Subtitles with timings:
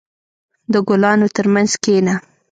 [0.71, 2.15] •د ګلانو ترمنځ کښېنه.